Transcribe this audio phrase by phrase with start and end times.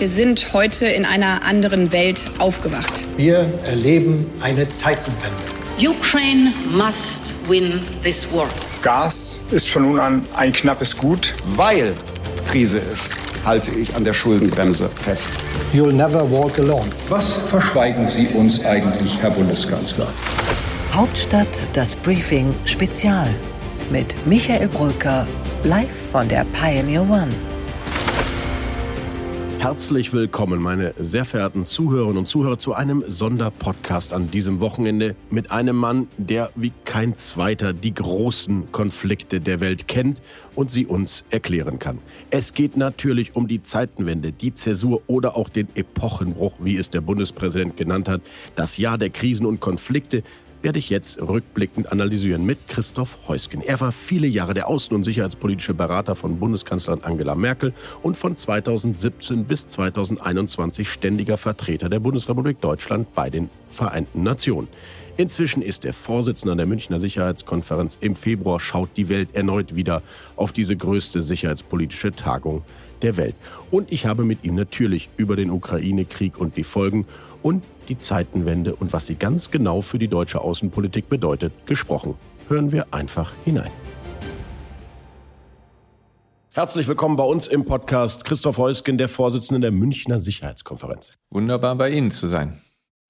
[0.00, 3.04] Wir sind heute in einer anderen Welt aufgewacht.
[3.18, 5.36] Wir erleben eine Zeitenwende.
[5.78, 8.48] Ukraine must win this war.
[8.80, 11.34] Gas ist von nun an ein knappes Gut.
[11.44, 11.92] Weil
[12.50, 13.10] Krise ist,
[13.44, 15.32] halte ich an der Schuldenbremse fest.
[15.74, 16.88] You'll never walk alone.
[17.10, 20.10] Was verschweigen Sie uns eigentlich, Herr Bundeskanzler?
[20.94, 23.28] Hauptstadt das Briefing Spezial
[23.90, 25.26] mit Michael Brücker
[25.62, 27.49] live von der Pioneer One.
[29.60, 35.50] Herzlich willkommen, meine sehr verehrten Zuhörerinnen und Zuhörer, zu einem Sonderpodcast an diesem Wochenende mit
[35.50, 40.22] einem Mann, der wie kein zweiter die großen Konflikte der Welt kennt
[40.54, 41.98] und sie uns erklären kann.
[42.30, 47.02] Es geht natürlich um die Zeitenwende, die Zäsur oder auch den Epochenbruch, wie es der
[47.02, 48.22] Bundespräsident genannt hat,
[48.54, 50.22] das Jahr der Krisen und Konflikte,
[50.62, 53.60] werde ich jetzt rückblickend analysieren mit Christoph Heusgen.
[53.60, 58.36] Er war viele Jahre der außen- und sicherheitspolitische Berater von Bundeskanzlerin Angela Merkel und von
[58.36, 64.68] 2017 bis 2021 ständiger Vertreter der Bundesrepublik Deutschland bei den Vereinten Nationen.
[65.16, 67.98] Inzwischen ist er Vorsitzender der Münchner Sicherheitskonferenz.
[68.00, 70.02] Im Februar schaut die Welt erneut wieder
[70.36, 72.62] auf diese größte sicherheitspolitische Tagung
[73.02, 73.36] der Welt.
[73.70, 77.06] Und ich habe mit ihm natürlich über den Ukraine-Krieg und die Folgen
[77.42, 82.14] und die Zeitenwende und was sie ganz genau für die deutsche Außenpolitik bedeutet, gesprochen.
[82.48, 83.70] Hören wir einfach hinein.
[86.52, 91.12] Herzlich willkommen bei uns im Podcast Christoph Heusgen, der Vorsitzende der Münchner Sicherheitskonferenz.
[91.30, 92.60] Wunderbar bei Ihnen zu sein.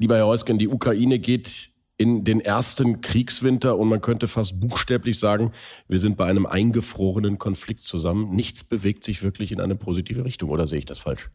[0.01, 5.19] Lieber Herr Heusgen, die Ukraine geht in den ersten Kriegswinter und man könnte fast buchstäblich
[5.19, 5.53] sagen,
[5.89, 8.31] wir sind bei einem eingefrorenen Konflikt zusammen.
[8.35, 11.29] Nichts bewegt sich wirklich in eine positive Richtung, oder sehe ich das falsch?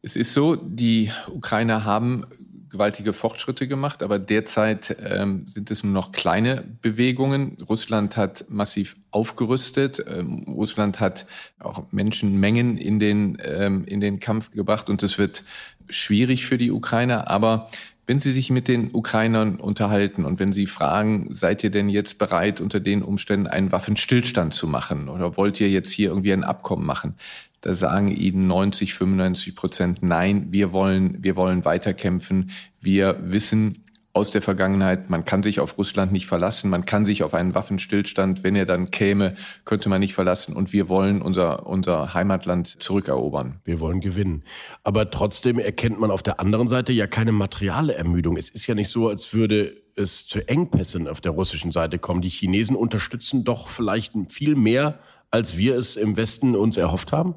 [0.00, 2.24] Es ist so, die Ukrainer haben
[2.72, 7.56] gewaltige Fortschritte gemacht, aber derzeit ähm, sind es nur noch kleine Bewegungen.
[7.68, 10.04] Russland hat massiv aufgerüstet.
[10.08, 11.26] Ähm, Russland hat
[11.60, 15.44] auch Menschenmengen in den, ähm, in den Kampf gebracht und es wird
[15.88, 17.68] schwierig für die Ukrainer, aber
[18.06, 22.18] wenn Sie sich mit den Ukrainern unterhalten und wenn Sie fragen, seid ihr denn jetzt
[22.18, 26.42] bereit, unter den Umständen einen Waffenstillstand zu machen oder wollt ihr jetzt hier irgendwie ein
[26.42, 27.14] Abkommen machen?
[27.62, 32.50] Da sagen Ihnen 90, 95 Prozent Nein, wir wollen, wir wollen weiterkämpfen.
[32.80, 33.82] Wir wissen,
[34.14, 35.08] aus der Vergangenheit.
[35.08, 36.68] Man kann sich auf Russland nicht verlassen.
[36.68, 39.34] Man kann sich auf einen Waffenstillstand, wenn er dann käme,
[39.64, 40.54] könnte man nicht verlassen.
[40.54, 43.60] Und wir wollen unser, unser Heimatland zurückerobern.
[43.64, 44.44] Wir wollen gewinnen.
[44.84, 48.36] Aber trotzdem erkennt man auf der anderen Seite ja keine materiale Ermüdung.
[48.36, 52.20] Es ist ja nicht so, als würde es zu Engpässen auf der russischen Seite kommen.
[52.20, 54.98] Die Chinesen unterstützen doch vielleicht viel mehr,
[55.30, 57.34] als wir es im Westen uns erhofft haben?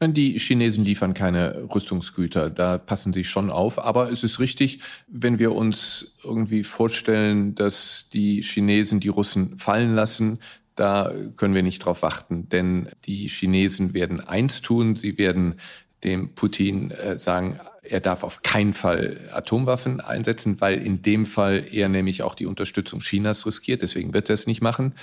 [0.00, 3.84] Die Chinesen liefern keine Rüstungsgüter, da passen sie schon auf.
[3.84, 4.78] Aber es ist richtig,
[5.08, 10.38] wenn wir uns irgendwie vorstellen, dass die Chinesen die Russen fallen lassen,
[10.76, 12.48] da können wir nicht drauf warten.
[12.48, 15.56] Denn die Chinesen werden eins tun, sie werden
[16.04, 17.58] dem Putin äh, sagen,
[17.90, 22.46] er darf auf keinen Fall Atomwaffen einsetzen, weil in dem Fall er nämlich auch die
[22.46, 23.82] Unterstützung Chinas riskiert.
[23.82, 24.94] Deswegen wird er es nicht machen.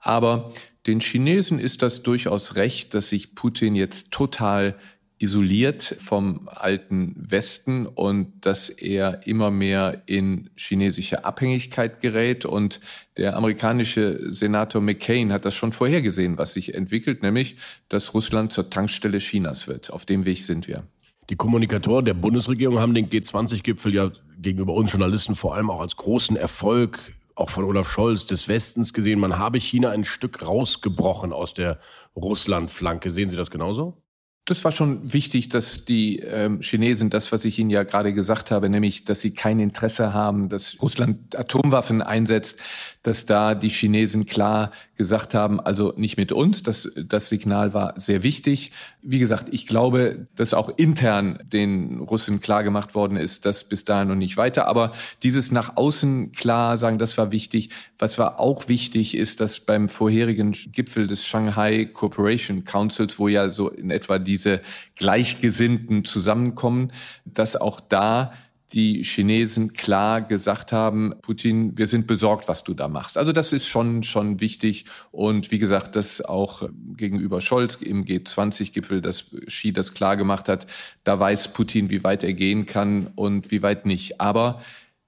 [0.00, 0.52] Aber
[0.86, 4.76] den Chinesen ist das durchaus recht, dass sich Putin jetzt total
[5.20, 12.44] isoliert vom alten Westen und dass er immer mehr in chinesische Abhängigkeit gerät.
[12.44, 12.80] Und
[13.16, 17.56] der amerikanische Senator McCain hat das schon vorhergesehen, was sich entwickelt, nämlich,
[17.88, 19.90] dass Russland zur Tankstelle Chinas wird.
[19.90, 20.84] Auf dem Weg sind wir.
[21.30, 25.96] Die Kommunikatoren der Bundesregierung haben den G20-Gipfel ja gegenüber uns Journalisten vor allem auch als
[25.96, 31.32] großen Erfolg auch von Olaf Scholz des Westens gesehen, man habe China ein Stück rausgebrochen
[31.32, 31.78] aus der
[32.16, 33.10] Russlandflanke.
[33.10, 34.02] Sehen Sie das genauso?
[34.48, 38.50] Das war schon wichtig, dass die ähm, Chinesen das, was ich Ihnen ja gerade gesagt
[38.50, 42.58] habe, nämlich, dass sie kein Interesse haben, dass Russland Atomwaffen einsetzt,
[43.02, 46.62] dass da die Chinesen klar gesagt haben, also nicht mit uns.
[46.62, 48.72] Das, das Signal war sehr wichtig.
[49.00, 53.84] Wie gesagt, ich glaube, dass auch intern den Russen klar gemacht worden ist, dass bis
[53.84, 54.66] dahin noch nicht weiter.
[54.66, 54.92] Aber
[55.22, 57.70] dieses nach außen klar sagen, das war wichtig.
[57.98, 63.52] Was war auch wichtig ist, dass beim vorherigen Gipfel des Shanghai Cooperation Councils, wo ja
[63.52, 64.60] so in etwa diese
[64.94, 66.92] Gleichgesinnten zusammenkommen,
[67.24, 68.32] dass auch da
[68.72, 73.16] die Chinesen klar gesagt haben, Putin, wir sind besorgt, was du da machst.
[73.16, 74.84] Also das ist schon, schon wichtig.
[75.10, 80.66] Und wie gesagt, dass auch gegenüber Scholz im G20-Gipfel, dass Xi das klar gemacht hat,
[81.02, 84.20] da weiß Putin, wie weit er gehen kann und wie weit nicht.
[84.20, 84.60] Aber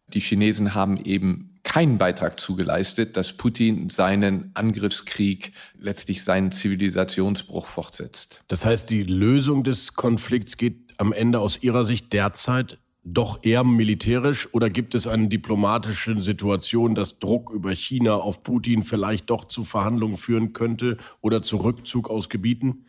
[0.08, 8.44] die Chinesen haben eben keinen Beitrag zugeleistet, dass Putin seinen Angriffskrieg, letztlich seinen Zivilisationsbruch fortsetzt.
[8.48, 13.64] Das heißt, die Lösung des Konflikts geht am Ende aus Ihrer Sicht derzeit doch eher
[13.64, 19.46] militärisch oder gibt es eine diplomatische Situation, dass Druck über China auf Putin vielleicht doch
[19.46, 22.84] zu Verhandlungen führen könnte oder zu Rückzug aus Gebieten?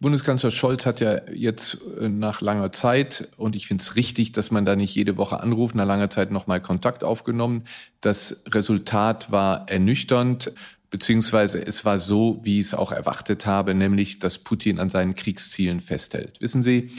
[0.00, 4.50] Bundeskanzler Scholz hat ja jetzt äh, nach langer Zeit, und ich finde es richtig, dass
[4.50, 7.64] man da nicht jede Woche anruft, nach langer Zeit nochmal Kontakt aufgenommen.
[8.00, 10.52] Das Resultat war ernüchternd,
[10.88, 15.14] beziehungsweise es war so, wie ich es auch erwartet habe, nämlich, dass Putin an seinen
[15.14, 16.40] Kriegszielen festhält.
[16.40, 16.90] Wissen Sie,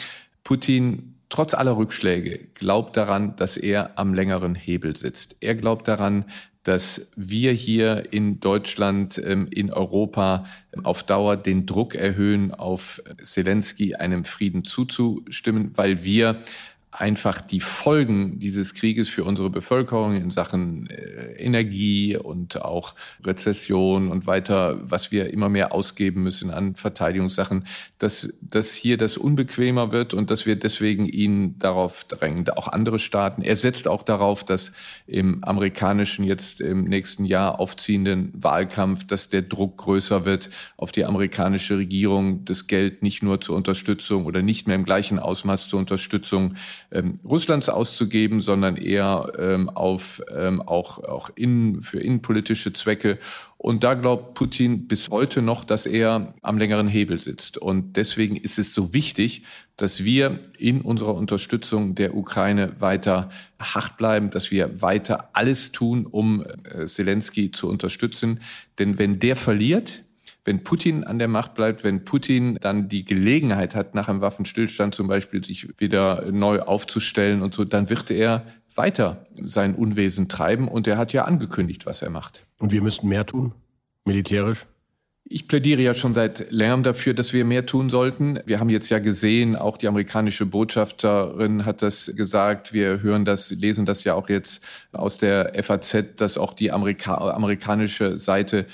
[0.44, 5.38] Putin trotz aller Rückschläge glaubt daran, dass er am längeren Hebel sitzt.
[5.40, 6.26] Er glaubt daran,
[6.64, 13.02] dass wir hier in Deutschland, ähm, in Europa ähm, auf Dauer den Druck erhöhen, auf
[13.24, 16.40] Zelensky einem Frieden zuzustimmen, weil wir
[16.92, 22.96] einfach die Folgen dieses Krieges für unsere Bevölkerung in Sachen äh, Energie und auch
[23.26, 27.66] Rezession und weiter, was wir immer mehr ausgeben müssen an Verteidigungssachen,
[27.98, 32.50] dass, dass hier das unbequemer wird und dass wir deswegen ihn darauf drängen.
[32.50, 33.42] Auch andere Staaten.
[33.42, 34.74] Er setzt auch darauf, dass
[35.08, 41.06] im amerikanischen jetzt im nächsten Jahr aufziehenden Wahlkampf, dass der Druck größer wird auf die
[41.06, 45.80] amerikanische Regierung, das Geld nicht nur zur Unterstützung oder nicht mehr im gleichen Ausmaß zur
[45.80, 46.56] Unterstützung
[46.92, 53.18] ähm, Russlands auszugeben, sondern eher ähm, auf ähm, auch, auch innen, für innenpolitische Zwecke.
[53.58, 57.58] Und da glaubt Putin bis heute noch, dass er am längeren Hebel sitzt.
[57.58, 59.44] Und deswegen ist es so wichtig,
[59.78, 63.30] dass wir in unserer Unterstützung der Ukraine weiter
[63.60, 68.42] hart bleiben, dass wir weiter alles tun, um äh, Zelensky zu unterstützen.
[68.80, 70.04] Denn wenn der verliert,
[70.44, 74.96] wenn Putin an der Macht bleibt, wenn Putin dann die Gelegenheit hat, nach einem Waffenstillstand
[74.96, 80.68] zum Beispiel sich wieder neu aufzustellen und so, dann wird er weiter sein Unwesen treiben.
[80.68, 82.48] Und er hat ja angekündigt, was er macht.
[82.58, 83.54] Und wir müssten mehr tun?
[84.06, 84.66] Militärisch?
[85.24, 88.40] Ich plädiere ja schon seit längerem dafür, dass wir mehr tun sollten.
[88.46, 92.74] Wir haben jetzt ja gesehen, auch die amerikanische Botschafterin hat das gesagt.
[92.74, 94.62] Wir hören das, lesen das ja auch jetzt
[94.92, 98.66] aus der FAZ, dass auch die Amerika amerikanische Seite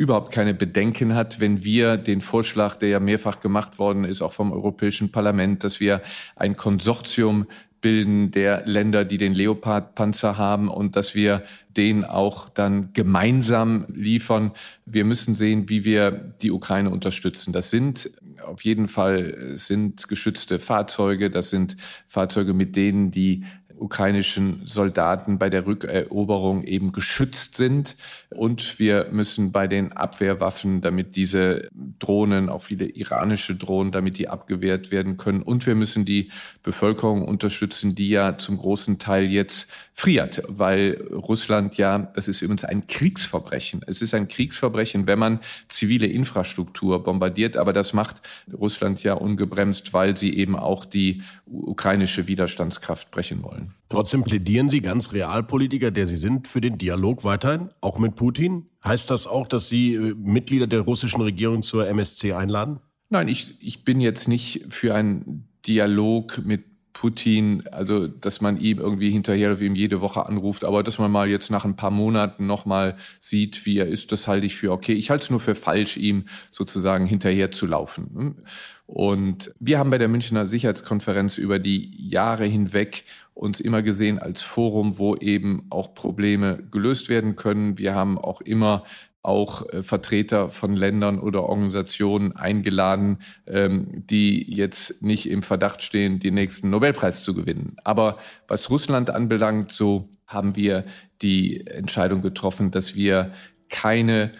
[0.00, 4.32] überhaupt keine Bedenken hat, wenn wir den Vorschlag, der ja mehrfach gemacht worden ist, auch
[4.32, 6.00] vom Europäischen Parlament, dass wir
[6.36, 7.44] ein Konsortium
[7.82, 11.44] bilden der Länder, die den Leopard-Panzer haben und dass wir
[11.76, 14.52] den auch dann gemeinsam liefern.
[14.86, 17.52] Wir müssen sehen, wie wir die Ukraine unterstützen.
[17.52, 18.10] Das sind
[18.46, 21.76] auf jeden Fall sind geschützte Fahrzeuge, das sind
[22.06, 23.44] Fahrzeuge, mit denen die
[23.80, 27.96] ukrainischen Soldaten bei der Rückeroberung eben geschützt sind.
[28.30, 31.68] Und wir müssen bei den Abwehrwaffen, damit diese
[31.98, 35.42] Drohnen, auch viele iranische Drohnen, damit die abgewehrt werden können.
[35.42, 36.30] Und wir müssen die
[36.62, 42.64] Bevölkerung unterstützen, die ja zum großen Teil jetzt friert, weil Russland ja, das ist übrigens
[42.64, 43.82] ein Kriegsverbrechen.
[43.86, 47.56] Es ist ein Kriegsverbrechen, wenn man zivile Infrastruktur bombardiert.
[47.56, 48.22] Aber das macht
[48.52, 53.69] Russland ja ungebremst, weil sie eben auch die ukrainische Widerstandskraft brechen wollen.
[53.88, 58.66] Trotzdem plädieren Sie ganz Realpolitiker, der Sie sind, für den Dialog weiterhin, auch mit Putin?
[58.84, 62.80] Heißt das auch, dass Sie äh, Mitglieder der russischen Regierung zur MSC einladen?
[63.08, 66.69] Nein, ich, ich bin jetzt nicht für einen Dialog mit
[67.00, 71.10] Putin, also dass man ihm irgendwie hinterher wie ihm jede Woche anruft, aber dass man
[71.10, 74.70] mal jetzt nach ein paar Monaten nochmal sieht, wie er ist, das halte ich für
[74.70, 74.92] okay.
[74.92, 78.44] Ich halte es nur für falsch, ihm sozusagen hinterher zu laufen.
[78.84, 84.42] Und wir haben bei der Münchner Sicherheitskonferenz über die Jahre hinweg uns immer gesehen als
[84.42, 87.78] Forum, wo eben auch Probleme gelöst werden können.
[87.78, 88.84] Wir haben auch immer
[89.22, 96.20] auch äh, Vertreter von Ländern oder Organisationen eingeladen, ähm, die jetzt nicht im Verdacht stehen,
[96.20, 97.76] den nächsten Nobelpreis zu gewinnen.
[97.84, 100.84] Aber was Russland anbelangt, so haben wir
[101.22, 103.32] die Entscheidung getroffen, dass wir
[103.68, 104.32] keine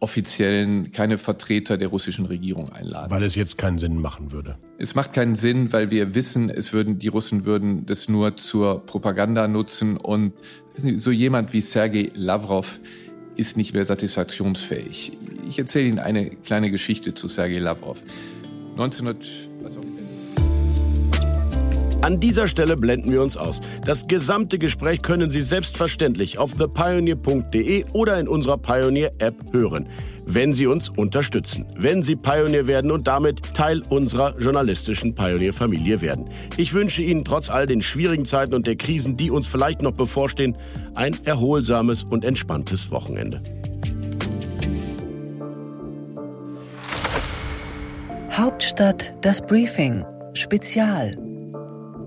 [0.00, 3.10] offiziellen, keine Vertreter der russischen Regierung einladen.
[3.10, 4.56] Weil es jetzt keinen Sinn machen würde.
[4.78, 8.86] Es macht keinen Sinn, weil wir wissen, es würden, die Russen würden das nur zur
[8.86, 10.34] Propaganda nutzen und
[10.76, 12.78] so jemand wie Sergei Lavrov
[13.38, 15.12] ist nicht mehr satisfaktionsfähig.
[15.48, 18.02] Ich erzähle Ihnen eine kleine Geschichte zu Sergei Lavrov.
[18.72, 19.26] 1900,
[19.62, 19.82] was auch
[22.08, 23.60] an dieser Stelle blenden wir uns aus.
[23.84, 29.90] Das gesamte Gespräch können Sie selbstverständlich auf thepioneer.de oder in unserer Pioneer-App hören,
[30.24, 36.30] wenn Sie uns unterstützen, wenn Sie Pioneer werden und damit Teil unserer journalistischen Pioneer-Familie werden.
[36.56, 39.92] Ich wünsche Ihnen trotz all den schwierigen Zeiten und der Krisen, die uns vielleicht noch
[39.92, 40.56] bevorstehen,
[40.94, 43.42] ein erholsames und entspanntes Wochenende.
[48.32, 51.27] Hauptstadt das Briefing Spezial